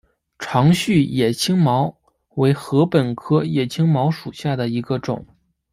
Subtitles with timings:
[0.39, 1.95] 长序野青茅
[2.33, 5.27] 为禾本科野青茅属下的一个种。